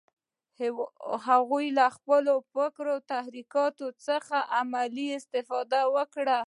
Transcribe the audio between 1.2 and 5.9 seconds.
هغوی له خپلو فکري تحرکات څخه عملي استفاده